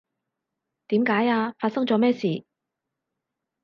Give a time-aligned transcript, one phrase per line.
[0.87, 1.53] 點解呀？
[1.59, 2.43] 發生咗咩事？